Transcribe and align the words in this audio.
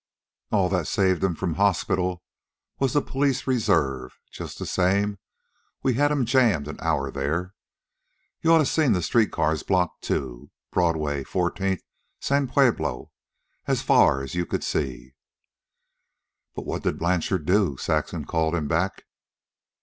All 0.49 0.67
that 0.69 0.87
saved 0.87 1.23
'em 1.23 1.35
from 1.35 1.53
hospital 1.53 2.23
was 2.79 2.93
the 2.93 3.03
police 3.03 3.45
reserves. 3.45 4.15
Just 4.31 4.57
the 4.57 4.65
same 4.65 5.19
we 5.83 5.93
had 5.93 6.11
'em 6.11 6.25
jammed 6.25 6.67
an 6.67 6.79
hour 6.81 7.11
there. 7.11 7.53
You 8.41 8.51
oughta 8.51 8.65
seen 8.65 8.93
the 8.93 9.03
street 9.03 9.31
cars 9.31 9.61
blocked, 9.61 10.01
too 10.03 10.49
Broadway, 10.71 11.23
Fourteenth, 11.23 11.83
San 12.19 12.47
Pablo, 12.47 13.11
as 13.67 13.83
far 13.83 14.23
as 14.23 14.33
you 14.33 14.47
could 14.47 14.63
see." 14.63 15.13
"But 16.55 16.65
what 16.65 16.81
did 16.81 16.97
Blanchard 16.97 17.45
do?" 17.45 17.77
Saxon 17.77 18.25
called 18.25 18.55
him 18.55 18.67
back. 18.67 19.03